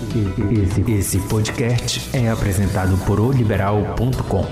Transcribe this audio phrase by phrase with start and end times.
[0.00, 4.46] Esse, esse podcast é apresentado por oliberal.com.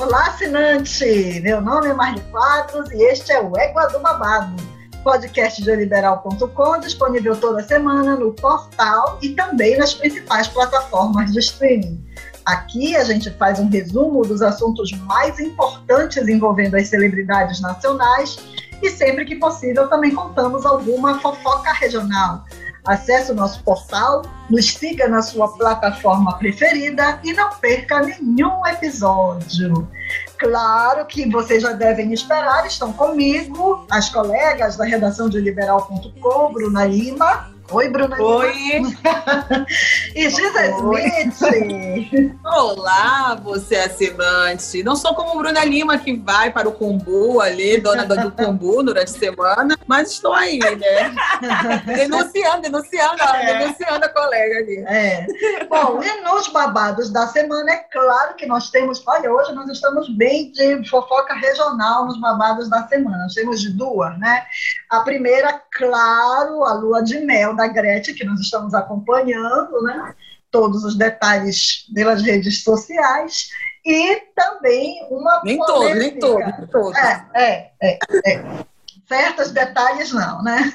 [0.00, 1.40] Olá, assinante!
[1.42, 4.62] Meu nome é Marli Quadros e este é o Égua do Babado,
[5.02, 12.11] podcast de oliberal.com, disponível toda semana no portal e também nas principais plataformas de streaming.
[12.44, 18.36] Aqui a gente faz um resumo dos assuntos mais importantes envolvendo as celebridades nacionais
[18.82, 22.44] e sempre que possível também contamos alguma fofoca regional.
[22.84, 29.88] Acesse o nosso portal, nos siga na sua plataforma preferida e não perca nenhum episódio.
[30.36, 36.84] Claro que vocês já devem esperar, estão comigo, as colegas da redação de liberal.com, Bruna
[36.84, 37.52] Lima.
[37.72, 38.20] Oi, Bruna.
[38.20, 38.82] Oi.
[40.14, 42.38] e Giza Smith.
[42.44, 44.82] Olá, você assinante.
[44.82, 49.08] Não sou como Bruna Lima, que vai para o Combu ali, dona do Combu durante
[49.08, 51.14] a semana, mas estou aí, né?
[51.96, 53.58] denunciando, denunciando, é.
[53.58, 54.84] denunciando a colega ali.
[54.86, 55.26] É.
[55.66, 60.14] Bom, e nos babados da semana, é claro que nós temos, olha, hoje nós estamos
[60.14, 63.16] bem de fofoca regional nos babados da semana.
[63.16, 64.44] Nós temos de duas, né?
[64.92, 70.14] A primeira, claro, a lua de mel da Gretchen, que nós estamos acompanhando, né?
[70.50, 73.48] Todos os detalhes pelas redes sociais.
[73.82, 75.40] E também uma.
[75.44, 76.94] Nem todo, nem todo, nem todo.
[76.94, 77.98] É, é, é.
[78.26, 78.64] é.
[79.08, 80.70] Certos detalhes não, né?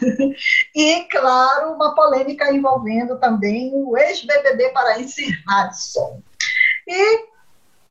[0.76, 6.24] E, claro, uma polêmica envolvendo também o ex-BBB paraense Hudson.
[6.88, 7.28] E,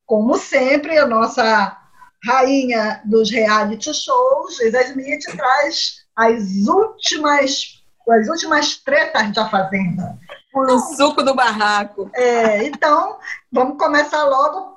[0.04, 1.76] como sempre, a nossa
[2.24, 7.76] rainha dos reality shows, Gisele Smith, traz as últimas
[8.08, 10.16] as últimas tretas da Fazenda.
[10.54, 12.08] O suco do barraco.
[12.14, 13.18] É, então,
[13.52, 14.76] vamos começar logo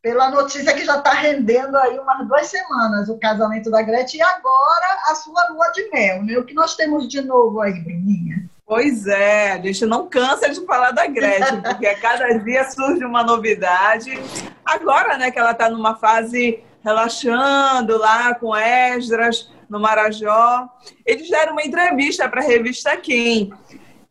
[0.00, 4.22] pela notícia que já está rendendo aí umas duas semanas o casamento da Gretchen e
[4.22, 6.24] agora a sua lua de mel.
[6.24, 6.36] Né?
[6.38, 8.50] O que nós temos de novo aí, Bruninha?
[8.66, 13.04] Pois é, a gente não cansa de falar da Gretchen, porque a cada dia surge
[13.04, 14.18] uma novidade.
[14.64, 20.68] Agora, né, que ela está numa fase relaxando lá com Esdras, no Marajó.
[21.04, 23.50] Eles deram uma entrevista para a revista Quem.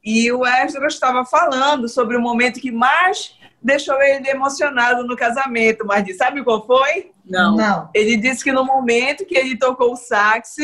[0.04, 5.86] E o Esdras estava falando sobre o momento que mais deixou ele emocionado no casamento.
[5.86, 7.12] Mas sabe qual foi?
[7.24, 7.56] Não.
[7.56, 7.90] Não.
[7.94, 10.56] Ele disse que no momento que ele tocou o sax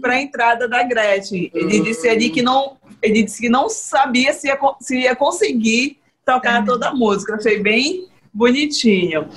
[0.00, 1.84] para a entrada da Gretchen, ele uhum.
[1.84, 6.64] disse ali que não, ele disse que não sabia se ia, se ia conseguir tocar
[6.64, 7.32] toda a música.
[7.32, 9.28] Eu achei bem bonitinho.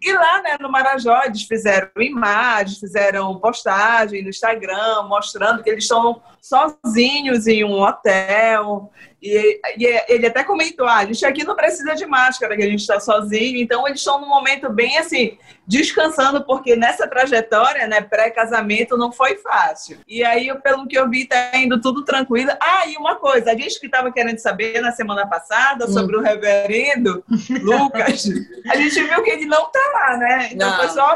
[0.00, 5.84] E lá né, no Marajó, eles fizeram imagens, fizeram postagem no Instagram, mostrando que eles
[5.84, 8.90] estão sozinhos em um hotel.
[9.22, 12.68] E, e, ele até comentou: ah, a gente aqui não precisa de máscara, que a
[12.68, 13.56] gente está sozinho.
[13.56, 19.36] Então, eles estão num momento bem assim, descansando, porque nessa trajetória, né, pré-casamento, não foi
[19.36, 19.98] fácil.
[20.08, 22.50] E aí, pelo que eu vi, tá indo tudo tranquilo.
[22.60, 26.18] Ah, e uma coisa: a gente que estava querendo saber na semana passada sobre hum.
[26.20, 27.24] o reverendo
[27.62, 28.24] Lucas,
[28.68, 30.48] a gente viu que ele não tá lá, né?
[30.50, 30.76] Então, não.
[30.78, 31.14] foi só,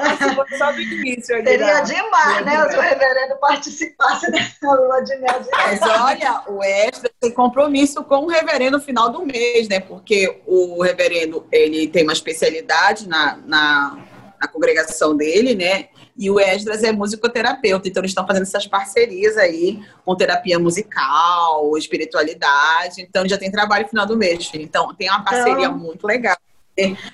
[0.57, 1.43] só do início.
[1.43, 5.41] Seria demais, né, se o reverendo participasse dessa lua de mel.
[5.51, 9.81] Mas olha, o Extra tem compromisso isso com o reverendo no final do mês, né?
[9.81, 13.99] Porque o reverendo ele tem uma especialidade na, na,
[14.41, 15.89] na congregação dele, né?
[16.19, 21.77] E o Esdras é musicoterapeuta, então eles estão fazendo essas parcerias aí com terapia musical,
[21.77, 23.03] espiritualidade.
[23.03, 24.65] Então já tem trabalho no final do mês, filho.
[24.65, 25.79] Então tem uma parceria então...
[25.79, 26.37] muito legal.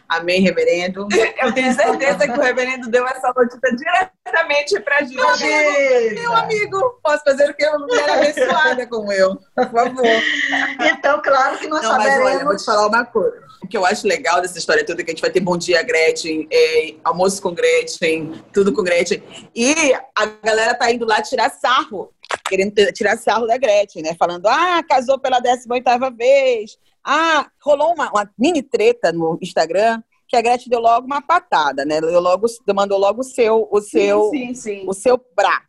[0.08, 1.06] Amém, reverendo.
[1.40, 5.44] Eu tenho certeza que o reverendo deu essa notícia diretamente para gente.
[5.44, 7.66] Meu, meu amigo, posso fazer o que?
[7.66, 10.04] Uma mulher abençoada como eu, por favor.
[10.80, 12.24] Então, claro que nós Não, saberemos...
[12.24, 13.42] Mas olha, vou te falar uma coisa.
[13.62, 15.56] O que eu acho legal dessa história toda é que a gente vai ter Bom
[15.56, 19.22] Dia Gretchen, é, almoço com Gretchen, tudo com Gretchen.
[19.54, 22.12] E a galera tá indo lá tirar sarro,
[22.48, 24.16] querendo tirar sarro da Gretchen, né?
[24.18, 30.02] Falando, ah, casou pela 18ª vez, ah, rolou uma, uma mini treta no Instagram
[30.32, 32.00] que a Gretchen deu logo uma patada, né?
[32.00, 34.84] Deu logo, mandou logo o seu, o seu, sim, sim, sim.
[34.88, 35.60] o seu bra.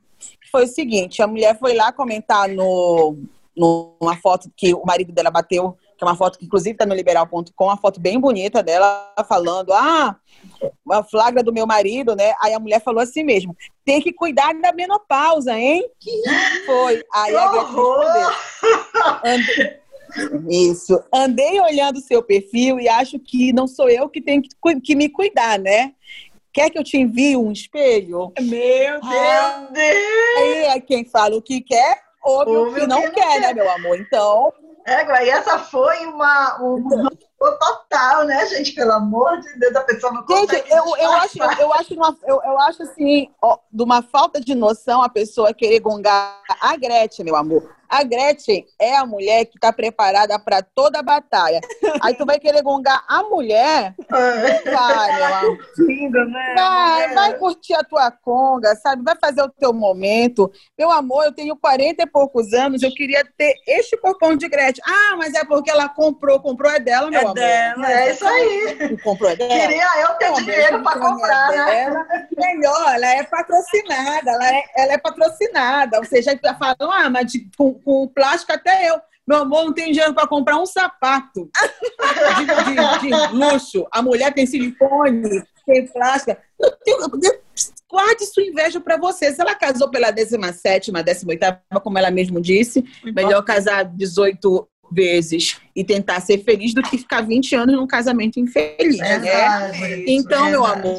[0.49, 3.17] Foi o seguinte, a mulher foi lá comentar no,
[3.57, 6.95] numa foto que o marido dela bateu, que é uma foto que inclusive está no
[6.95, 10.15] liberal.com, uma foto bem bonita dela falando, ah,
[10.85, 12.33] uma flagra do meu marido, né?
[12.41, 13.53] Aí a mulher falou assim mesmo,
[13.83, 15.85] tem que cuidar da menopausa, hein?
[15.99, 16.21] Que
[16.65, 17.03] foi.
[17.13, 17.75] Aí a Gretchen
[19.25, 19.82] respondeu.
[20.49, 21.01] Isso.
[21.13, 24.49] Andei olhando o seu perfil e acho que não sou eu que tenho que,
[24.81, 25.93] que me cuidar, né?
[26.51, 28.31] Quer que eu te envie um espelho?
[28.39, 30.37] Meu ah, Deus!
[30.37, 33.31] Aí é quem fala o que quer, ouve, ouve o que não, que quer, não
[33.31, 33.99] quer, né, meu amor?
[33.99, 34.53] Então,
[34.85, 38.73] É, e essa foi uma, uma total, né, gente?
[38.73, 40.55] Pelo amor de Deus, a pessoa não consegue.
[40.57, 44.39] Gente, eu, eu acho, eu acho, uma, eu, eu acho assim, ó, de uma falta
[44.39, 47.69] de noção a pessoa querer gongar a Gretchen, meu amor.
[47.93, 51.61] A Gretchen é a mulher que está preparada para toda a batalha.
[52.01, 53.93] Aí tu vai querer gongar a mulher?
[54.09, 55.57] Vai, meu amor.
[56.27, 56.53] Né?
[56.55, 59.03] Vai, vai curtir a tua conga, sabe?
[59.03, 60.51] Vai fazer o teu momento.
[60.77, 64.83] Meu amor, eu tenho 40 e poucos anos, eu queria ter este corpão de Gretchen.
[64.87, 67.33] Ah, mas é porque ela comprou, comprou é dela, meu É amor.
[67.35, 67.91] dela.
[67.91, 68.75] É isso aí.
[68.89, 69.51] Tu comprou é dela?
[69.53, 72.27] Queria eu ter Não, dinheiro para não é comprar, né?
[72.35, 75.99] Melhor, ela é patrocinada, ela é, ela é patrocinada.
[75.99, 78.95] Ou seja, já falam, ah, mas de- com, com plástico até eu.
[79.27, 81.49] Meu amor, não tem dinheiro para comprar um sapato
[82.37, 83.85] de, de- de luxo.
[83.91, 86.37] A mulher tem silicone, tem plástica.
[86.59, 87.43] Eu tenho- eu-
[87.89, 89.31] Guarde sua inveja para você.
[89.31, 91.39] Se ela casou pela 17, 18,
[91.83, 97.21] como ela mesmo disse, melhor casar 18 vezes e tentar ser feliz do que ficar
[97.21, 99.19] 20 anos num casamento infeliz, né?
[99.19, 100.95] Verdade, Então, meu amor,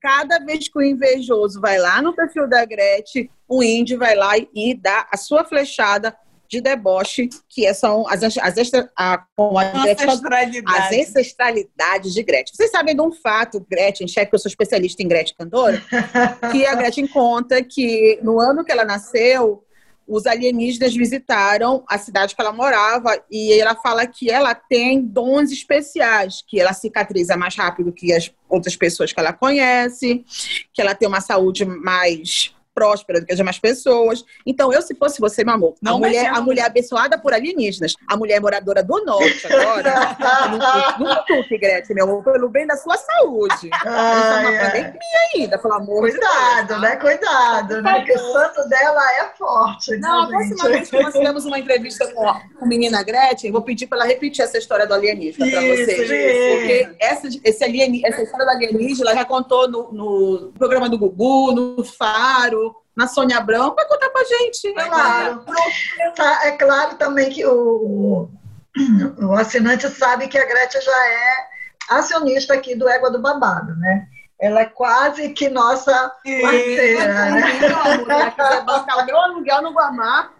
[0.00, 4.32] cada vez que o invejoso vai lá no perfil da Gretchen, o índio vai lá
[4.38, 6.16] e dá a sua flechada
[6.48, 11.00] de deboche, que é- são as, as extra, a, a as Ancestralidade.
[11.00, 12.56] ancestralidades de Gretchen.
[12.56, 15.80] Vocês sabem de um fato, Gretchen, chefe, que eu sou especialista em Gretchen Cantora,
[16.50, 19.64] que a Gretchen conta que no ano que ela nasceu,
[20.10, 25.52] os alienígenas visitaram a cidade que ela morava e ela fala que ela tem dons
[25.52, 30.24] especiais, que ela cicatriza mais rápido que as outras pessoas que ela conhece,
[30.72, 34.24] que ela tem uma saúde mais próspera do que as demais pessoas.
[34.46, 37.94] Então, eu, se fosse você, meu amor, Não a, mulher, a mulher abençoada por alienígenas,
[38.08, 40.16] a mulher moradora do norte agora,
[40.98, 43.70] não, tuque, Gretchen, meu amor, pelo bem da sua saúde.
[43.84, 44.66] É uma Ai, ai.
[44.66, 45.00] pandemia
[45.34, 46.30] ainda, pelo amor de Deus.
[46.30, 46.78] Cuidado, tá?
[46.78, 46.96] né?
[46.96, 48.04] Cuidado, né?
[48.04, 49.96] Que o santo dela é forte.
[49.98, 50.72] Não, a né, próxima gente?
[50.72, 53.98] vez que nós fizemos uma entrevista com a com a menina Gretchen, vou pedir para
[53.98, 56.10] ela repetir essa história do alienígena para vocês.
[56.10, 56.58] isso.
[56.58, 60.98] Porque essa, esse alieni, essa história do alienígena ela já contou no, no programa do
[60.98, 62.69] Gugu, no Faro,
[63.00, 63.74] na Sônia Abrão.
[63.74, 64.72] Vai contar pra gente.
[64.74, 65.44] Vai Claro.
[66.14, 68.30] Tá, é claro também que o, o,
[69.26, 71.48] o assinante sabe que a Gretchen já é
[71.88, 74.06] acionista aqui do Égua do Babado, né?
[74.40, 75.92] Ela é quase que nossa
[76.24, 77.96] parceira, né?
[77.98, 80.30] Mulher quiser bancar o meu aluguel no Guamá,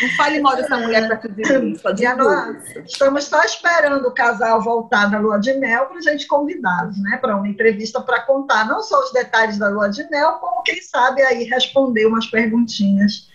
[0.00, 1.76] não fale mal dessa mulher perto de mim.
[1.76, 2.14] Só E digo a
[2.46, 2.78] no- isso.
[2.86, 7.16] Estamos só esperando o casal voltar da lua de mel para a gente convidá-los, né?
[7.20, 10.80] Para uma entrevista para contar não só os detalhes da lua de mel, como quem
[10.80, 13.28] sabe aí responder umas perguntinhas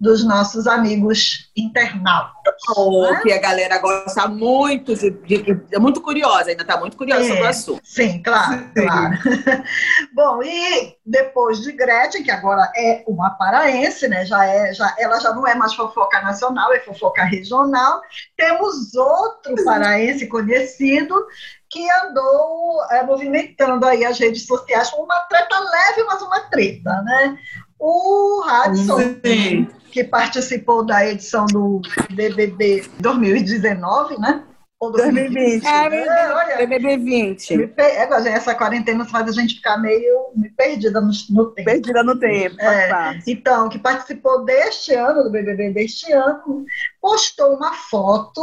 [0.00, 2.34] dos nossos amigos internautas.
[2.76, 3.20] Oh, né?
[3.22, 7.28] que a galera gosta muito de, de- é muito curiosa, ainda está muito curiosa É.
[7.28, 7.80] sobre o assunto.
[7.84, 9.18] Sim, claro, claro.
[10.14, 14.26] Bom, e depois de Gretchen, que agora é uma paraense, né?
[14.26, 18.00] Já é, já, ela já não é mais fofoca nacional, é fofoca regional.
[18.36, 21.14] Temos outro paraense conhecido
[21.70, 27.02] que andou é, movimentando aí as redes sociais com uma treta leve, mas uma treta,
[27.02, 27.38] né?
[27.78, 29.68] O Radson, Sim.
[29.94, 31.80] Que participou da edição do
[32.10, 34.42] BBB 2019, né?
[34.80, 35.64] Ou 2020.
[35.64, 37.56] É, meu É, olha, BBB 20.
[37.56, 37.84] me per...
[37.84, 41.70] é, essa quarentena faz a gente ficar meio perdida no, no tempo.
[41.70, 42.60] Perdida no tempo.
[42.60, 43.20] É.
[43.24, 46.66] Então, que participou deste ano, do BBB deste ano,
[47.00, 48.42] postou uma foto,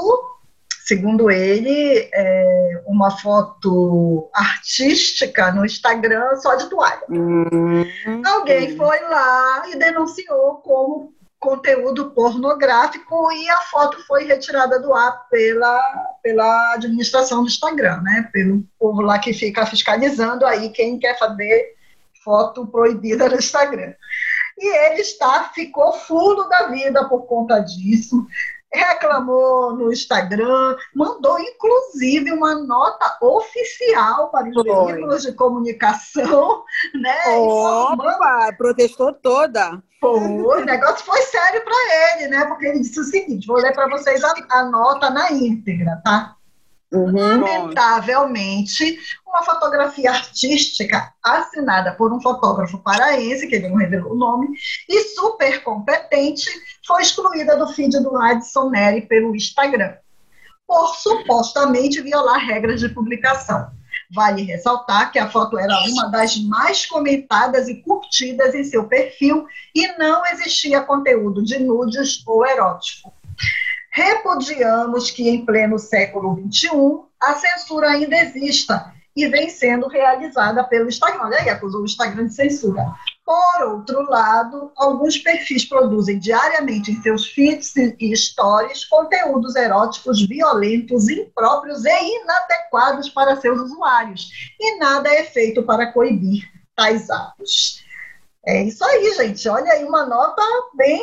[0.85, 7.03] segundo ele, é, uma foto artística no Instagram só de toalha.
[7.09, 7.83] Hum,
[8.25, 15.27] Alguém foi lá e denunciou como conteúdo pornográfico e a foto foi retirada do ar
[15.27, 18.29] pela, pela administração do Instagram, né?
[18.31, 21.75] Pelo povo lá que fica fiscalizando aí quem quer fazer
[22.23, 23.91] foto proibida no Instagram.
[24.55, 28.27] E ele está, ficou fulo da vida por conta disso,
[28.73, 36.63] reclamou no Instagram, mandou inclusive uma nota oficial para os veículos de comunicação,
[36.95, 37.17] né?
[37.37, 39.81] Opa, protestou toda.
[39.99, 42.45] foi, o negócio foi sério para ele, né?
[42.45, 46.35] Porque ele disse o seguinte: vou ler para vocês a, a nota na íntegra, tá?
[46.91, 47.13] Uhum.
[47.13, 54.49] Lamentavelmente, uma fotografia artística assinada por um fotógrafo paraense, que ele não revelou o nome,
[54.89, 56.49] e super competente,
[56.85, 59.93] foi excluída do feed do Adson Neri pelo Instagram,
[60.67, 63.71] por supostamente violar regras de publicação.
[64.13, 69.47] Vale ressaltar que a foto era uma das mais comentadas e curtidas em seu perfil
[69.73, 73.13] e não existia conteúdo de nudes ou erótico.
[73.93, 76.69] Repudiamos que, em pleno século XXI,
[77.21, 81.25] a censura ainda exista e vem sendo realizada pelo Instagram.
[81.25, 82.85] Olha aí, acusou o Instagram de censura.
[83.25, 91.07] Por outro lado, alguns perfis produzem diariamente em seus feeds e stories conteúdos eróticos violentos,
[91.07, 94.29] impróprios e inadequados para seus usuários.
[94.59, 96.43] E nada é feito para coibir
[96.75, 97.83] tais atos.
[98.45, 99.47] É isso aí, gente.
[99.47, 100.41] Olha aí uma nota
[100.73, 101.01] bem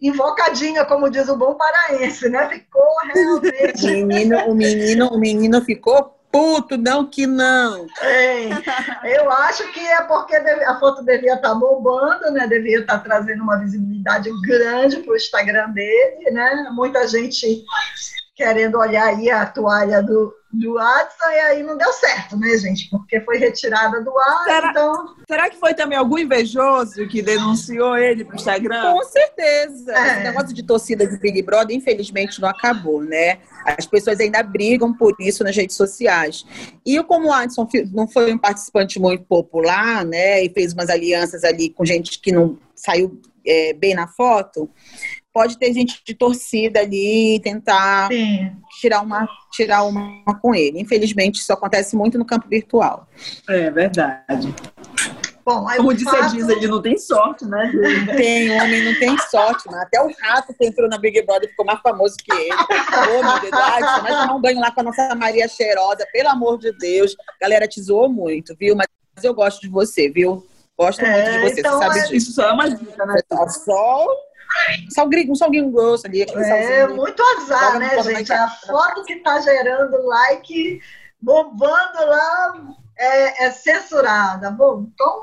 [0.00, 2.48] invocadinha, como diz o bom paraense, né?
[2.48, 3.84] Ficou realmente.
[3.84, 7.86] o, menino, o, menino, o menino ficou puto, não que não.
[8.00, 8.48] É,
[9.04, 12.46] eu acho que é porque a foto devia estar tá bombando, né?
[12.46, 16.68] Devia estar tá trazendo uma visibilidade grande para o Instagram dele, né?
[16.72, 17.64] Muita gente
[18.38, 22.88] querendo olhar aí a toalha do, do Watson e aí não deu certo, né, gente?
[22.88, 25.16] Porque foi retirada do ar, será, então...
[25.28, 28.92] Será que foi também algum invejoso que denunciou ele pro Instagram?
[28.92, 29.92] Com certeza.
[29.92, 30.12] É.
[30.12, 33.40] Esse negócio de torcida de Big Brother, infelizmente, não acabou, né?
[33.66, 36.46] As pessoas ainda brigam por isso nas redes sociais.
[36.86, 41.42] E como o Adson não foi um participante muito popular, né, e fez umas alianças
[41.42, 44.70] ali com gente que não saiu é, bem na foto,
[45.38, 48.50] pode ter gente de torcida ali e tentar Sim.
[48.80, 50.80] tirar uma, tirar uma com ele.
[50.80, 53.06] Infelizmente, isso acontece muito no campo virtual.
[53.48, 54.52] É verdade.
[55.44, 56.24] Bom, Como disse fato...
[56.24, 57.70] a diz, ele não tem sorte, né?
[58.16, 59.70] Tem, homem não tem sorte.
[59.70, 59.78] Né?
[59.80, 62.52] Até o rato que entrou na Big Brother ficou mais famoso que ele.
[62.52, 66.58] Ô, meu Deus, mas tomar um banho lá com a nossa Maria Cheirosa, pelo amor
[66.58, 67.14] de Deus.
[67.40, 68.74] Galera te zoou muito, viu?
[68.74, 68.88] Mas
[69.22, 70.44] eu gosto de você, viu?
[70.76, 72.02] Gosto é, muito de você, então, você sabe é...
[72.02, 72.14] disso.
[72.16, 73.14] Isso só é uma dica, né?
[73.56, 74.08] Só
[75.28, 76.22] um salguinho grosso ali.
[76.22, 78.32] É muito azar, né, gente?
[78.32, 80.80] A foto que tá gerando like,
[81.20, 82.54] bombando lá,
[82.98, 84.50] é, é, censurada.
[84.50, 85.22] Bom, então,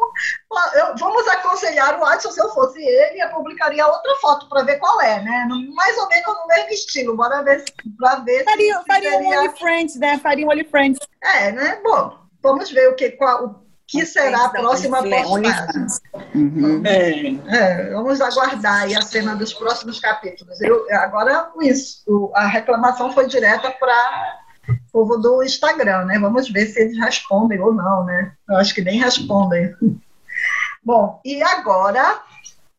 [0.75, 4.77] eu, vamos aconselhar o Adson, se eu fosse ele, eu publicaria outra foto para ver
[4.79, 5.47] qual é, né?
[5.75, 7.63] mais ou menos no mesmo estilo, bora ver
[7.97, 10.17] para ver faria, se faria um Only Friends, né?
[10.19, 10.99] Faria um Only Friends.
[11.21, 11.81] É, né?
[11.83, 15.87] Bom, vamos ver o que qual que será a próxima postagem.
[16.33, 16.83] Uhum.
[16.85, 17.35] É.
[17.55, 20.59] É, vamos aguardar a cena dos próximos capítulos.
[20.61, 24.39] Eu, agora, isso, a reclamação foi direta para
[24.69, 26.17] o povo do Instagram, né?
[26.19, 28.33] Vamos ver se eles respondem ou não, né?
[28.49, 29.73] Eu acho que nem respondem.
[30.83, 32.21] Bom, e agora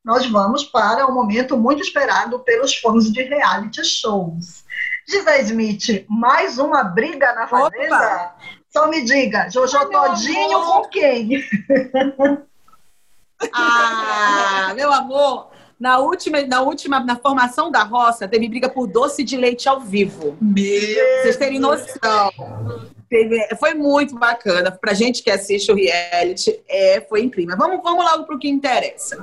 [0.05, 4.65] nós vamos para o um momento muito esperado pelos fãs de reality shows.
[5.09, 8.35] Gisele Smith, mais uma briga na fazenda?
[8.77, 11.43] Só me diga, Jojo ah, Todinho com quem?
[13.51, 15.49] Ah, meu amor,
[15.81, 19.81] na última, na última, na formação da roça, teve briga por doce de leite ao
[19.81, 20.37] vivo.
[20.43, 22.31] Meu Vocês terem noção.
[23.09, 24.71] Teve, foi muito bacana.
[24.71, 27.57] Pra gente que assiste o reality, é, foi incrível.
[27.57, 29.17] Vamos, vamos logo pro que interessa.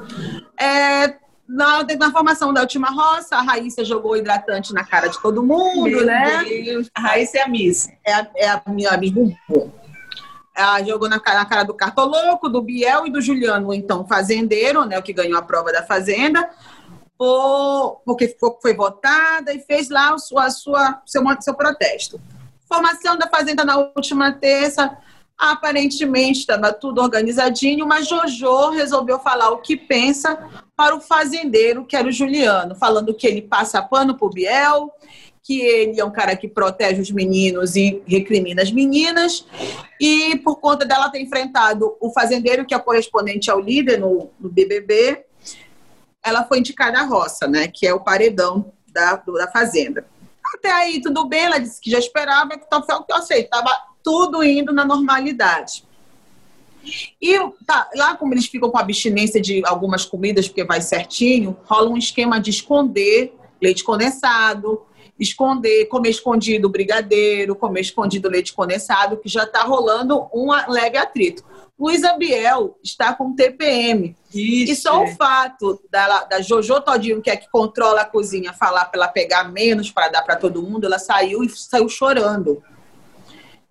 [0.60, 1.16] É,
[1.48, 5.84] na, na formação da última roça, a Raíssa jogou hidratante na cara de todo mundo,
[5.84, 6.44] Meu né?
[6.44, 6.90] Deus.
[6.96, 7.90] A Raíssa é a Miss.
[8.04, 9.72] É a, é a minha Bumbum.
[10.56, 14.86] Ela jogou na cara, na cara do Cartoloco, do Biel e do Juliano, então fazendeiro,
[14.86, 14.98] né?
[14.98, 16.48] O que ganhou a prova da Fazenda,
[17.18, 22.22] por, porque foi, foi votada e fez lá a sua, sua, seu, seu protesto.
[22.68, 24.96] Formação da Fazenda na última terça,
[25.52, 31.98] Aparentemente estava tudo organizadinho, mas Jojo resolveu falar o que pensa para o fazendeiro, que
[31.98, 34.90] era o Juliano, falando que ele passa pano para o Biel,
[35.42, 39.46] que ele é um cara que protege os meninos e recrimina as meninas,
[40.00, 44.50] e por conta dela ter enfrentado o fazendeiro, que é correspondente ao líder no, no
[44.50, 45.26] BBB,
[46.24, 50.06] ela foi indicada à roça, né, que é o paredão da, da fazenda.
[50.56, 53.18] Até aí, tudo bem, ela disse que já esperava, que então foi o que eu
[53.18, 55.84] aceito, estava tudo indo na normalidade.
[57.22, 61.90] E tá, lá, como eles ficam com abstinência de algumas comidas, porque vai certinho, rola
[61.90, 64.82] um esquema de esconder leite condensado,
[65.18, 71.44] esconder, comer escondido brigadeiro, comer escondido leite condensado, que já está rolando um leve atrito.
[71.80, 74.16] Luísa Biel está com TPM.
[74.34, 74.72] Isso.
[74.72, 78.86] E só o fato da, da Jojo Todinho, que é que controla a cozinha, falar
[78.86, 82.62] para ela pegar menos para dar para todo mundo, ela saiu e saiu chorando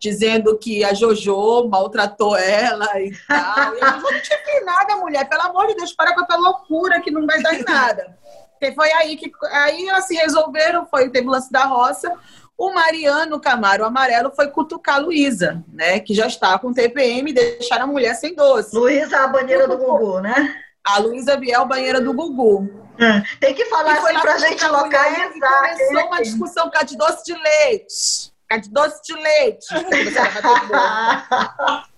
[0.02, 3.72] dizendo que a Jojo maltratou ela e tal.
[3.72, 5.28] Eu não tive nada, mulher.
[5.28, 8.18] Pelo amor de Deus, para com a tua loucura que não vai dar em nada.
[8.50, 12.12] Porque foi aí que aí elas se resolveram, foi o lance da roça.
[12.58, 16.00] O Mariano Camaro Amarelo foi cutucar a Luísa, né?
[16.00, 18.74] Que já está com TPM e deixar a mulher sem doce.
[18.74, 20.52] Luísa, a banheira do Gugu, né?
[20.82, 22.68] A Luísa Biel, banheira do Gugu.
[22.98, 23.22] É.
[23.38, 25.76] Tem que falar assim pra gente localizar.
[25.76, 29.66] Começou uma discussão com a de doce de leite de doce de leite.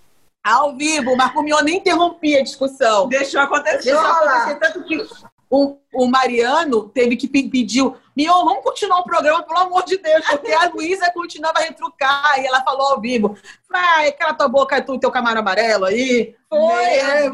[0.45, 3.09] Ao vivo, o Marco Mion nem interrompia a discussão.
[3.09, 3.93] Deixou acontecer.
[3.93, 5.03] Deixou acontecer, tanto que
[5.49, 10.25] o, o Mariano teve que pedir Mion, vamos continuar o programa, pelo amor de Deus,
[10.27, 13.37] porque a Luísa continuava a retrucar e ela falou ao vivo.
[13.69, 16.37] Vai, aquela tua boca, tu teu camarão amarelo aí.
[16.49, 17.29] Foi, é,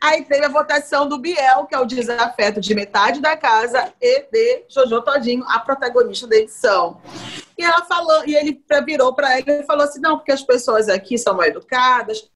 [0.00, 4.22] Aí teve a votação do Biel, que é o desafeto de metade da casa, e
[4.30, 7.00] de Jojo Todinho, a protagonista da edição.
[7.56, 10.88] E ela falou, e ele virou para ela e falou assim: não, porque as pessoas
[10.88, 12.30] aqui são mal educadas,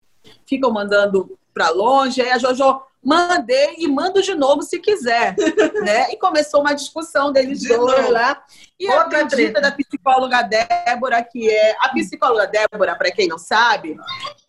[0.46, 2.20] ficam mandando para longe.
[2.22, 5.36] Aí a Jojo, mandei e mando de novo se quiser,
[5.84, 6.10] né?
[6.10, 8.10] E começou uma discussão deles de dois novo.
[8.10, 8.42] lá.
[8.80, 13.96] E a acredita da psicóloga Débora, que é a psicóloga Débora, para quem não sabe,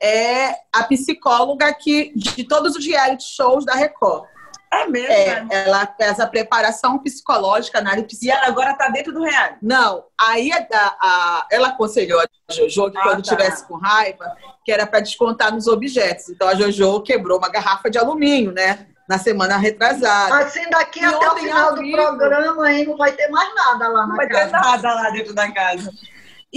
[0.02, 4.28] é a psicóloga que de todos os reality shows da Record.
[4.72, 5.12] É mesmo?
[5.12, 8.26] É, ela fez a preparação psicológica na área psicológica.
[8.26, 9.58] E ela agora está dentro do reality?
[9.62, 10.04] Não.
[10.20, 10.68] Aí a,
[11.00, 13.36] a, ela aconselhou a Jojo que ah, quando tá.
[13.36, 16.30] tivesse com raiva, que era para descontar nos objetos.
[16.30, 18.88] Então a Jojo quebrou uma garrafa de alumínio, né?
[19.08, 20.40] Na semana retrasada.
[20.40, 24.06] Assim, daqui e até o final do programa aí não vai ter mais nada lá
[24.06, 24.46] na não casa.
[24.46, 25.94] Não vai ter nada lá dentro da casa.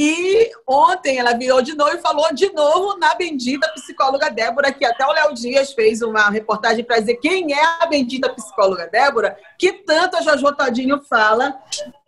[0.02, 4.82] E ontem ela virou de novo e falou de novo na bendita psicóloga Débora, que
[4.82, 9.36] até o Léo Dias fez uma reportagem para dizer quem é a bendita psicóloga Débora,
[9.58, 11.54] que tanto a Jojo Todinho fala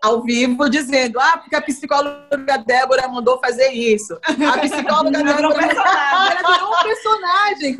[0.02, 4.18] ao vivo, dizendo: ah, porque a psicóloga Débora mandou fazer isso.
[4.24, 7.76] A psicóloga Débora ela virou um personagem.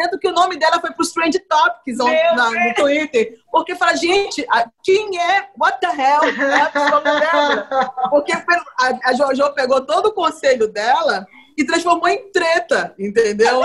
[0.00, 3.38] Sendo que o nome dela foi para os Trend Topics on, na, no Twitter.
[3.50, 4.46] Porque fala, gente,
[4.82, 5.50] quem é?
[5.58, 6.24] What the hell?
[6.24, 7.92] É a dela.
[8.08, 8.42] Porque a,
[9.04, 11.26] a Jojo pegou todo o conselho dela
[11.58, 13.60] e transformou em treta, entendeu?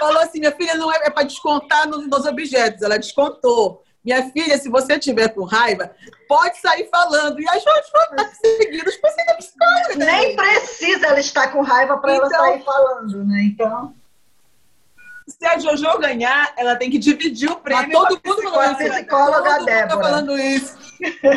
[0.00, 2.82] Falou assim, minha filha não é, é para descontar nos, nos objetos.
[2.82, 3.84] Ela descontou.
[4.04, 5.92] Minha filha, se você tiver com raiva,
[6.28, 7.40] pode sair falando.
[7.40, 10.04] E a Jojo está seguindo os psicóloga.
[10.04, 13.42] Nem precisa ela estar com raiva para então, ela sair falando, né?
[13.44, 13.94] Então
[15.26, 17.88] se a Jojo ganhar, ela tem que dividir o prêmio.
[17.88, 18.92] Mas todo mundo falando isso.
[18.92, 20.04] psicóloga todo Débora.
[20.04, 20.76] falando isso.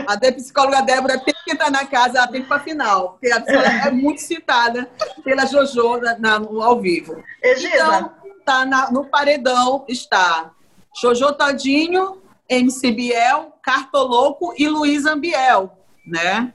[0.08, 3.12] A psicóloga Débora tem que entrar na casa, ela tem que ir para final.
[3.14, 4.90] Porque a psicóloga é muito citada
[5.24, 7.24] pela Jojo na, na, no, ao vivo.
[7.42, 7.76] Egida.
[7.76, 8.12] Então,
[8.46, 10.52] tá na, no paredão está
[11.02, 16.54] Jojo Todinho, MC Biel, Cartoloco e Luiz Ambiel, né?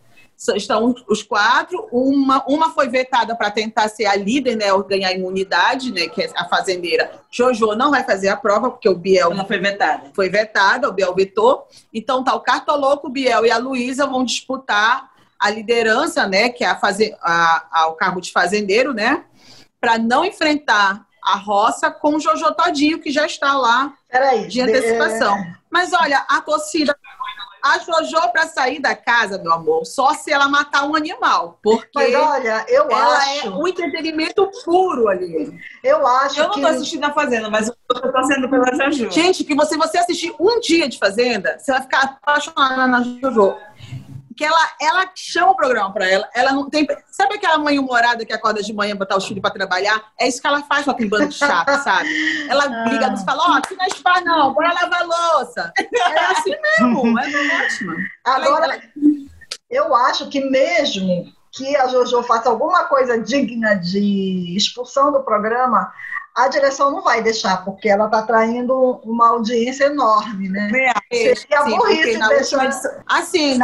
[0.54, 1.88] Estão os quatro.
[1.90, 6.30] Uma, uma foi vetada para tentar ser a líder, né, ganhar imunidade, né, que é
[6.36, 7.10] a fazendeira.
[7.30, 10.10] Jojo não vai fazer a prova porque o Biel Ela foi vetada.
[10.14, 11.66] Foi vetada, o Biel vetou.
[11.92, 16.64] Então tá o Cartoloco, o Biel e a Luísa vão disputar a liderança, né, que
[16.64, 19.24] é a fazer a, a, o cargo de fazendeiro, né,
[19.80, 24.60] para não enfrentar a roça com o Jojo Todinho, que já está lá Peraí, de
[24.60, 25.36] antecipação.
[25.36, 25.56] De...
[25.70, 26.94] Mas olha, a torcida
[27.64, 31.58] a Jojo, para sair da casa, meu amor, só se ela matar um animal.
[31.62, 33.46] Porque Mas olha, eu ela acho...
[33.46, 35.58] é um entretenimento puro ali.
[35.82, 36.60] Eu acho Eu não que...
[36.60, 39.10] tô assistindo a Fazenda, mas eu tô torcendo pela Jojo.
[39.10, 43.56] Gente, que você, você assistir um dia de Fazenda, você vai ficar apaixonada na Jojo
[44.36, 46.28] que ela, ela chama o programa para ela.
[46.34, 46.86] Ela não tem.
[47.10, 50.02] Sabe aquela mãe humorada que acorda de manhã botar os filhos para trabalhar?
[50.18, 52.08] É isso que ela faz com aquele bando de chapa, sabe?
[52.48, 55.72] Ela liga e fala: Ó, oh, aqui não é spa, não, bora lavar louça.
[55.78, 57.24] É assim mesmo, é
[57.64, 57.94] ótima.
[58.24, 58.82] Agora, ela...
[59.70, 65.92] eu acho que mesmo que a Jojo faça alguma coisa digna de expulsão do programa,
[66.36, 70.68] a direção não vai deixar, porque ela está traindo uma audiência enorme, né?
[71.12, 72.68] É, Seria sim, burrice deixar...
[73.06, 73.58] Assim,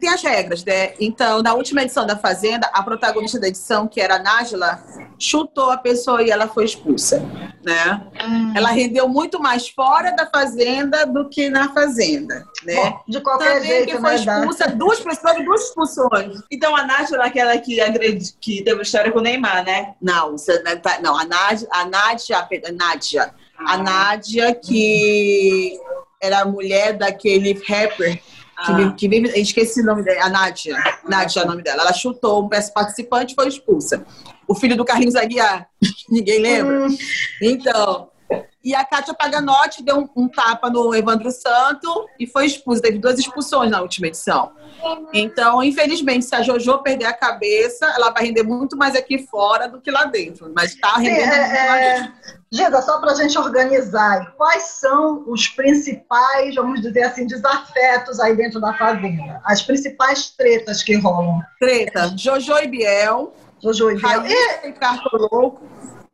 [0.00, 0.92] tem as regras, né?
[1.00, 4.82] Então, na última edição da Fazenda, a protagonista da edição, que era a Nájila,
[5.18, 7.20] chutou a pessoa e ela foi expulsa,
[7.64, 8.06] né?
[8.22, 8.52] Hum.
[8.54, 12.74] Ela rendeu muito mais fora da Fazenda do que na Fazenda, né?
[12.74, 16.40] Bom, de qualquer Também jeito, que foi expulsa, duas pessoas, duas expulsões.
[16.50, 19.94] Então, a Nájila aquela que, agredi, que teve história com o Neymar, né?
[20.00, 20.36] Não,
[21.02, 23.78] não a Nádia, a Nádia, a Nádia, a ah.
[23.78, 25.78] Nádia que
[26.20, 28.20] era a mulher daquele rapper
[28.58, 28.92] ah.
[28.96, 30.76] que esqueci o nome dela, a Nádia.
[31.08, 31.82] Nádia é o nome dela.
[31.82, 34.04] Ela chutou um participante e foi expulsa.
[34.46, 35.68] O filho do Carlinhos Aguiar.
[36.10, 36.86] Ninguém lembra?
[36.86, 36.98] Hum.
[37.40, 38.08] Então,
[38.68, 42.82] e a Kátia Paganotti deu um, um, tapa no Evandro Santo e foi expulsa.
[42.82, 44.52] Teve duas expulsões na última edição.
[45.10, 49.68] Então, infelizmente, se a Jojo perder a cabeça, ela vai render muito mais aqui fora
[49.68, 50.52] do que lá dentro.
[50.54, 52.12] Mas está rendendo Sim, é, é.
[52.52, 58.36] Gida, só para a gente organizar, quais são os principais, vamos dizer assim, desafetos aí
[58.36, 59.40] dentro da fazenda?
[59.46, 61.40] As principais tretas que rolam?
[61.58, 63.32] Treta, Jojo e Biel.
[63.62, 64.20] Jojo e Biel.
[64.20, 65.62] Raíssa e Cartoloco.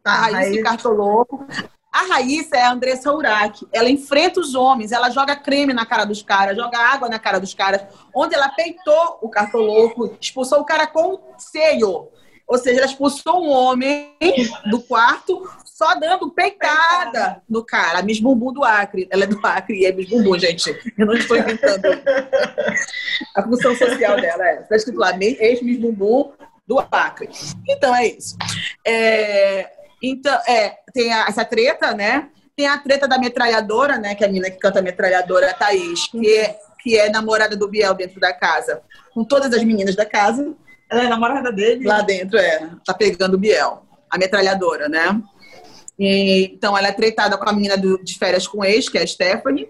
[0.04, 1.46] Tá, Raíssa, Raíssa e Cartoloco.
[1.94, 3.64] A Raíssa é a Andressa Urach.
[3.72, 7.38] Ela enfrenta os homens, ela joga creme na cara dos caras, joga água na cara
[7.38, 7.82] dos caras.
[8.12, 12.08] Onde ela peitou o cartoloco, expulsou o cara com seio.
[12.48, 14.12] Ou seja, ela expulsou um homem
[14.68, 18.00] do quarto só dando peitada no cara.
[18.00, 19.06] A Miss Bumbum do Acre.
[19.08, 20.76] Ela é do Acre e é Miss Bumbum, gente.
[20.98, 21.84] Eu não estou inventando.
[23.36, 24.62] A função social dela é.
[24.62, 26.32] Está escrito lá, ex-Miss Bumbum
[26.66, 27.28] do Acre.
[27.68, 28.36] Então é isso.
[28.84, 32.28] É, então, é, tem a, essa treta, né?
[32.56, 34.14] Tem a treta da metralhadora, né?
[34.14, 37.56] Que é a menina que canta a metralhadora, a Thaís, que é, que é namorada
[37.56, 40.54] do Biel dentro da casa, com todas as meninas da casa.
[40.90, 41.86] Ela é namorada dele?
[41.86, 42.70] Lá dentro, é.
[42.84, 45.20] Tá pegando o Biel, a metralhadora, né?
[45.98, 49.02] E, então, ela é tretada com a menina do, de férias com ex, que é
[49.02, 49.68] a Stephanie,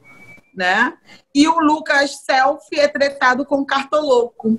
[0.54, 0.94] né?
[1.34, 4.58] E o Lucas Selfie é tretado com o Cartoloco.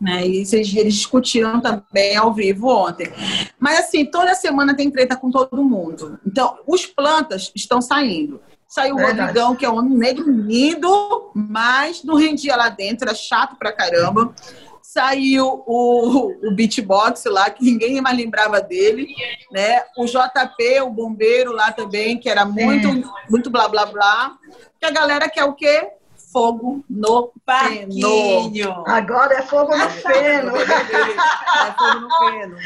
[0.00, 0.26] Né?
[0.26, 3.12] E eles, eles discutiram também ao vivo ontem.
[3.58, 6.18] Mas, assim, toda semana tem treta com todo mundo.
[6.26, 8.40] Então, os plantas estão saindo.
[8.66, 13.16] Saiu o Rodrigão, que é um homem negro lindo, mas não rendia lá dentro, era
[13.16, 14.32] chato pra caramba.
[14.80, 19.08] Saiu o, o beatbox lá, que ninguém mais lembrava dele,
[19.50, 19.82] né?
[19.98, 23.02] O JP, o bombeiro lá também, que era muito, é.
[23.28, 24.38] muito blá blá blá.
[24.78, 25.90] Que a galera quer o quê?
[26.32, 28.84] Fogo no feno.
[28.86, 30.56] Agora é fogo no feno.
[30.56, 32.56] é fogo no feno.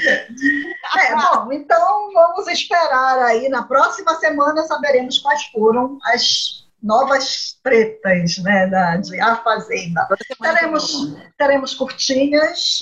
[0.98, 3.48] É, bom, então vamos esperar aí.
[3.48, 10.06] Na próxima semana saberemos quais foram as novas tretas, né, da, de A Fazenda.
[10.38, 12.80] Teremos, teremos curtinhas?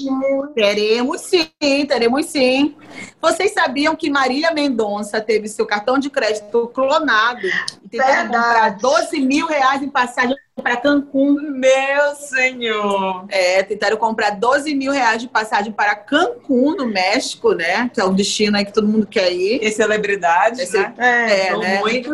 [0.57, 2.77] Teremos sim, teremos sim.
[3.21, 7.47] Vocês sabiam que Marília Mendonça teve seu cartão de crédito clonado
[7.85, 11.37] e tentaram comprar 12 mil reais em passagem para Cancún?
[11.53, 13.27] Meu senhor!
[13.29, 17.89] É, tentaram comprar 12 mil reais de passagem para Cancún, no México, né?
[17.95, 19.63] Que é o destino aí que todo mundo quer ir.
[19.63, 20.93] E celebridades, Esse, né?
[20.99, 21.79] É, é né?
[21.79, 22.13] Muito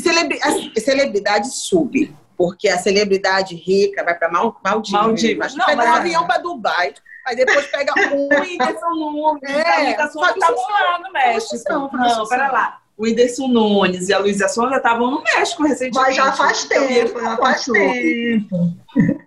[0.00, 5.02] Celebri a celebridade sube, porque a celebridade rica vai para Mal Maldivas.
[5.02, 5.54] Maldivas.
[5.54, 6.94] Não, pega um avião para Dubai.
[7.26, 9.42] Aí depois pega um Whindersson Nunes.
[9.42, 11.90] É, estavam lá no México.
[11.92, 12.80] Não, pera lá.
[12.98, 15.98] O Whindersson Nunes e a Luísa Sonza estavam no México recentemente.
[15.98, 18.74] Mas já faz tempo, já faz tempo.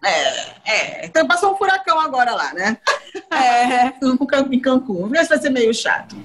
[0.03, 1.05] É, é.
[1.05, 2.77] Então passou um furacão agora lá, né?
[3.31, 3.93] É,
[4.51, 5.07] em Cancún.
[5.09, 6.15] Mas vai ser meio chato.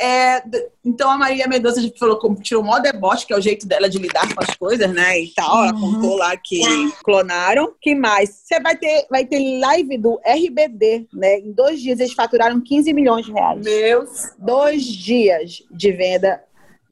[0.00, 0.42] É,
[0.84, 3.88] então a Maria Mendonça falou como tirou o maior deboche, que é o jeito dela
[3.88, 5.20] de lidar com as coisas, né?
[5.20, 5.64] E tal.
[5.64, 5.80] Ela uhum.
[5.80, 6.60] contou lá que
[7.04, 7.72] clonaram.
[7.80, 8.30] que mais?
[8.30, 11.38] Você vai ter, vai ter live do RBD, né?
[11.38, 13.64] Em dois dias eles faturaram 15 milhões de reais.
[13.64, 14.32] Meus.
[14.36, 16.42] Dois dias de venda.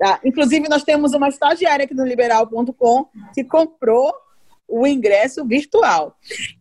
[0.00, 0.18] Tá?
[0.24, 4.10] Inclusive, nós temos uma estagiária aqui no liberal.com que comprou
[4.66, 6.16] o ingresso virtual.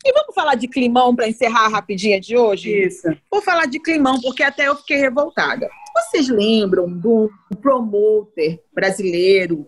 [0.06, 2.70] E vamos falar de climão para encerrar rapidinho de hoje?
[2.70, 3.08] Isso.
[3.32, 5.70] Vou falar de climão, porque até eu fiquei revoltada.
[5.96, 9.66] Vocês lembram do promoter brasileiro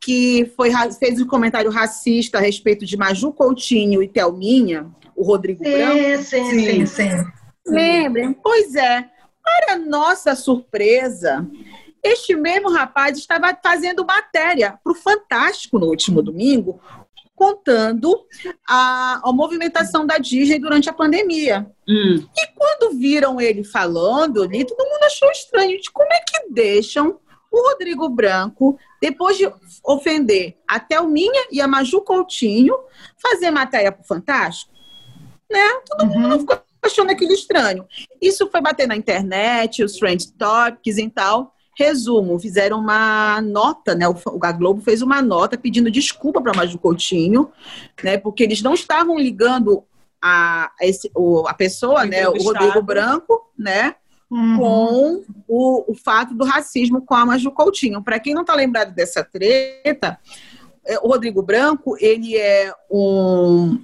[0.00, 5.62] que foi, fez um comentário racista a respeito de Maju Coutinho e Thelminha, o Rodrigo
[5.62, 6.22] sim, Branco?
[6.22, 7.24] Sim, sim, sim, sim.
[7.66, 8.32] Lembram?
[8.32, 9.10] Pois é.
[9.42, 11.46] Para nossa surpresa,
[12.04, 16.78] este mesmo rapaz estava fazendo matéria para o Fantástico no último domingo,
[17.34, 18.14] contando
[18.68, 21.66] a, a movimentação da Disney durante a pandemia.
[21.88, 22.24] Hum.
[22.36, 27.18] E quando viram ele falando ali, todo mundo achou estranho de como é que deixam
[27.50, 29.50] o Rodrigo Branco, depois de
[29.84, 32.76] ofender a Thelminha e a Maju Coutinho,
[33.16, 34.72] fazer matéria para o Fantástico?
[35.50, 35.66] Né?
[35.86, 36.20] Todo uhum.
[36.20, 37.86] mundo ficou achando aquilo estranho.
[38.20, 41.53] Isso foi bater na internet, os Trend Topics e tal.
[41.76, 44.08] Resumo, fizeram uma nota, né?
[44.08, 47.50] O, a Globo fez uma nota pedindo desculpa para Maju Coutinho,
[48.02, 48.16] né?
[48.16, 49.84] Porque eles não estavam ligando
[50.22, 52.28] a, a, esse, o, a pessoa, né?
[52.28, 53.96] O Rodrigo Branco, né?
[54.30, 54.58] Uhum.
[54.58, 58.02] Com o, o fato do racismo com a Maju Coutinho.
[58.02, 60.18] Para quem não está lembrado dessa treta,
[60.86, 63.82] é, o Rodrigo Branco, ele é um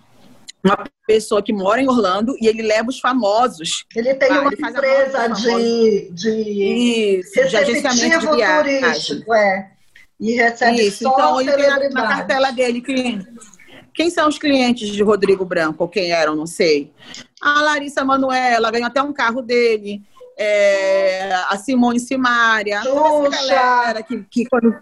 [0.65, 3.85] uma pessoa que mora em Orlando e ele leva os famosos.
[3.95, 8.81] Ele tem ah, uma ele empresa de, de, Isso, de agenciamento de viagem.
[8.81, 9.71] turístico, é.
[10.19, 13.19] E recebe Isso, então ele tem na, cartela dele que
[13.95, 16.93] quem são os clientes de Rodrigo Branco, ou quem eram, não sei.
[17.41, 20.03] A Larissa Manoela ganhou até um carro dele.
[20.43, 23.29] É, a Simone Simária, Xuxa.
[23.29, 24.75] galera que, que quando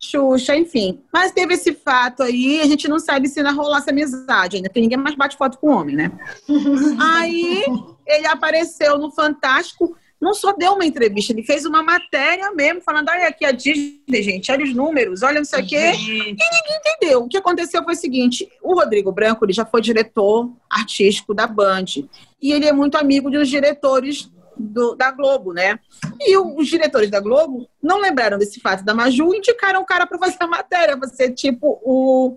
[0.00, 1.00] Xuxa, enfim.
[1.12, 4.70] Mas teve esse fato aí, a gente não sabe se ainda rolar essa amizade ainda,
[4.70, 6.10] porque ninguém mais bate foto com homem, né?
[6.98, 7.64] aí
[8.06, 13.10] ele apareceu no Fantástico, não só deu uma entrevista, ele fez uma matéria mesmo, falando,
[13.10, 15.76] olha aqui a Disney, gente, olha os números, olha isso aqui.
[15.76, 17.22] E ninguém entendeu.
[17.22, 21.46] O que aconteceu foi o seguinte, o Rodrigo Branco, ele já foi diretor artístico da
[21.46, 21.84] Band.
[22.40, 24.30] E ele é muito amigo dos diretores
[24.60, 25.78] do, da Globo, né?
[26.20, 30.06] E os diretores da Globo não lembraram desse fato da Maju e indicaram o cara
[30.06, 30.96] para fazer a matéria.
[30.96, 32.36] Você, tipo, o,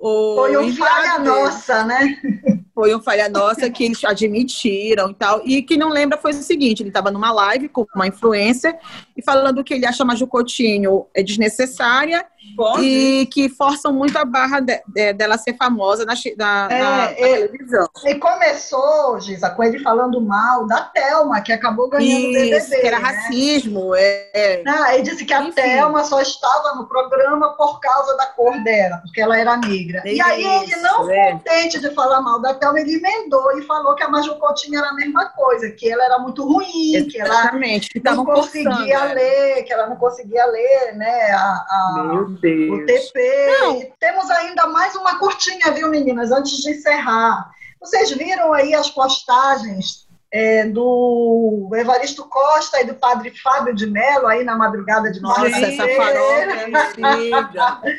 [0.00, 1.28] o Foi um falha dele.
[1.30, 2.16] nossa, né?
[2.72, 5.42] Foi um falha nossa que eles admitiram e tal.
[5.44, 8.78] E quem não lembra foi o seguinte: ele estava numa live com uma influencer
[9.14, 12.24] e falando que ele acha a Maju Coutinho é desnecessária
[12.56, 12.82] Pode?
[12.82, 16.96] e que forçam muito a barra de- de- dela ser famosa na, na- É, na-
[16.96, 17.14] na é.
[17.46, 17.86] televisão.
[18.06, 22.80] E começou, Giza, com ele falando mal da Thelma, que acabou ganhando o BBB.
[22.80, 23.04] que era né?
[23.08, 23.94] racismo.
[23.94, 24.62] É.
[24.66, 25.52] Ah, ele disse que a Enfim.
[25.52, 29.89] Thelma só estava no programa por causa da cor dela, porque ela era negra.
[30.04, 31.32] E aí ele, não Isso, é.
[31.32, 34.88] contente de falar mal da Thelma, ele emendou e falou que a Maju Coutinho era
[34.90, 37.88] a mesma coisa, que ela era muito ruim, que ela Exatamente.
[37.90, 39.14] Que não estavam conseguia forçando, é.
[39.14, 42.86] ler, que ela não conseguia ler, né, a, a- Meu o Deus.
[42.86, 43.46] TP.
[43.60, 43.80] Não.
[43.98, 47.50] Temos ainda mais uma curtinha, viu, meninas, antes de encerrar.
[47.80, 54.26] Vocês viram aí as postagens é, do Evaristo Costa e do padre Fábio de Mello
[54.28, 56.70] aí na madrugada de Nossa, essa farofa é.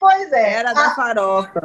[0.00, 1.60] Pois é, Era da farofa.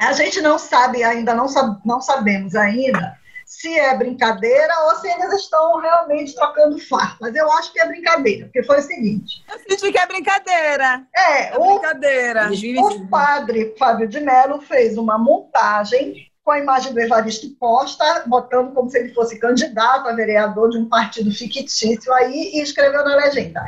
[0.00, 1.46] a, a gente não sabe ainda, não,
[1.84, 3.20] não sabemos ainda
[3.52, 7.34] se é brincadeira ou se eles estão realmente trocando farpas.
[7.34, 9.44] Eu acho que é brincadeira, porque foi o seguinte.
[9.46, 11.04] Eu senti que é brincadeira.
[11.14, 12.50] É, É o brincadeira.
[12.80, 18.72] O padre Fábio de Mello fez uma montagem com a imagem do Evaristo Costa, botando
[18.72, 23.14] como se ele fosse candidato a vereador de um partido fictício aí, e escreveu na
[23.16, 23.62] legenda.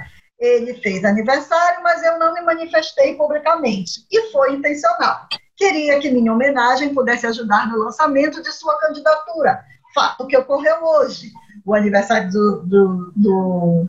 [0.44, 4.06] Ele fez aniversário, mas eu não me manifestei publicamente.
[4.10, 5.26] E foi intencional.
[5.56, 9.64] Queria que minha homenagem pudesse ajudar no lançamento de sua candidatura.
[9.94, 11.32] Fato que ocorreu hoje.
[11.64, 13.86] O aniversário do, do, do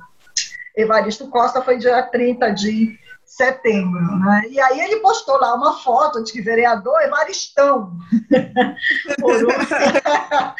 [0.77, 2.97] Evaristo Costa foi dia 30 de
[3.36, 4.00] setembro.
[4.19, 4.43] Né?
[4.50, 7.91] E aí ele postou lá uma foto de que vereador Evaristão.
[9.19, 9.48] Por um-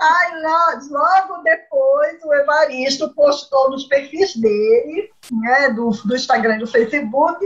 [0.00, 0.42] Aí,
[0.90, 7.38] logo depois, o Evaristo postou nos perfis dele, né, do, do Instagram e do Facebook,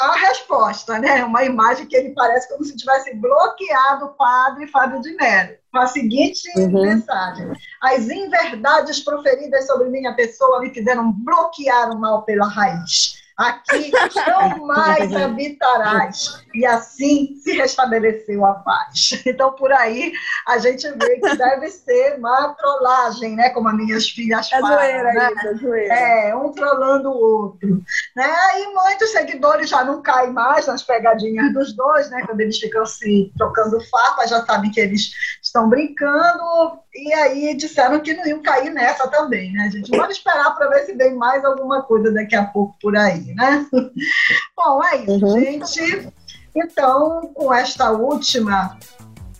[0.00, 1.24] a resposta, né?
[1.24, 5.54] Uma imagem que ele parece como se tivesse bloqueado o padre Fábio de Mello.
[5.72, 6.82] Com a seguinte Uhum.
[6.82, 13.21] mensagem: As inverdades proferidas sobre minha pessoa me fizeram bloquear o mal pela raiz.
[13.38, 13.90] Aqui
[14.26, 16.42] não mais habitarás.
[16.54, 19.22] E assim se restabeleceu a paz.
[19.26, 20.12] Então, por aí,
[20.46, 23.50] a gente vê que deve ser uma trollagem, né?
[23.50, 24.76] Como as minhas filhas É falam.
[24.76, 25.30] zoeira né?
[25.36, 25.94] isso, é zoeira.
[25.94, 27.82] É, um trollando o outro.
[28.14, 28.24] Né?
[28.24, 32.22] Aí muitos seguidores já não caem mais nas pegadinhas dos dois, né?
[32.26, 35.10] Quando eles ficam se trocando farpa, já sabem que eles
[35.52, 36.78] estão brincando.
[36.94, 39.90] E aí disseram que não iam cair nessa também, né, gente?
[39.90, 43.66] Vamos esperar para ver se vem mais alguma coisa daqui a pouco por aí, né?
[44.56, 45.40] Bom, é isso, Uhum.
[45.40, 46.12] gente.
[46.54, 48.76] Então, com esta última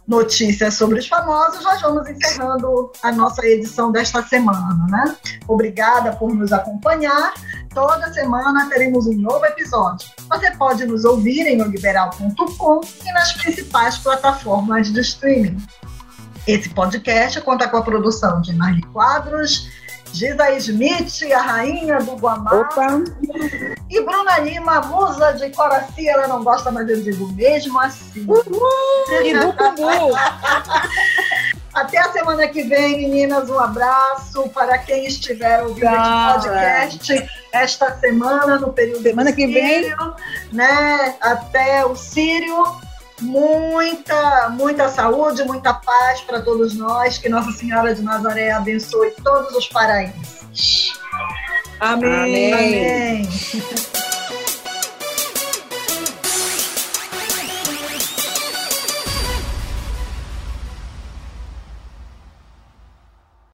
[0.09, 5.17] notícia sobre os famosos, nós vamos encerrando a nossa edição desta semana, né?
[5.47, 7.33] Obrigada por nos acompanhar.
[7.75, 10.09] Toda semana teremos um novo episódio.
[10.29, 15.57] Você pode nos ouvir em oliberal.com e nas principais plataformas de streaming.
[16.47, 19.69] Esse podcast conta com a produção de Marli Quadros,
[20.13, 23.05] Giza Smith, a rainha do Guamá, Opa!
[23.89, 26.09] e Bruna Lima, musa de Coraci.
[26.09, 28.27] Ela não gosta, mas eu digo mesmo assim.
[29.25, 30.17] E do Cumbu!
[31.73, 33.49] Até a semana que vem, meninas.
[33.49, 39.47] Um abraço para quem estiver ouvindo esse podcast esta semana, no período Semana do que
[39.47, 39.85] vem.
[39.85, 40.17] Sírio,
[40.53, 41.15] né?
[41.21, 42.65] Até o Sírio.
[43.23, 47.19] Muita, muita saúde, muita paz para todos nós.
[47.19, 50.93] Que Nossa Senhora de Nazaré abençoe todos os paraenses.
[51.81, 52.53] Amém.
[52.53, 52.53] Amém.
[52.55, 53.29] Amém.